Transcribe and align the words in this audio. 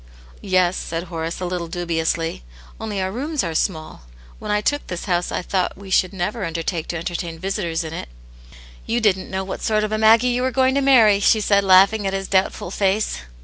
"Yes," 0.41 0.77
said 0.77 1.03
Horace, 1.03 1.39
a 1.41 1.45
little 1.45 1.67
dubiously. 1.67 2.43
'*Only 2.79 2.99
our 2.99 3.11
rooms 3.11 3.43
arc 3.43 3.55
so 3.55 3.63
small. 3.67 4.01
When 4.39 4.49
I 4.49 4.59
took 4.59 4.87
this 4.87 5.05
house, 5.05 5.31
I 5.31 5.43
tlpught 5.43 5.77
we 5.77 5.91
should 5.91 6.11
never 6.11 6.43
undertake 6.43 6.87
to 6.87 6.97
entertain 6.97 7.37
visitors 7.37 7.83
in 7.83 7.93
it." 7.93 8.09
*' 8.49 8.85
You 8.87 8.99
didn't 8.99 9.29
know 9.29 9.43
what 9.43 9.61
sort 9.61 9.83
of 9.83 9.91
a 9.91 9.99
Maggie 9.99 10.29
you 10.29 10.41
were 10.41 10.49
going 10.49 10.73
to 10.73 10.81
marry," 10.81 11.19
she 11.19 11.39
said, 11.39 11.63
laughing 11.63 12.07
at 12.07 12.13
his 12.13 12.27
doubtful 12.27 12.71
face. 12.71 13.19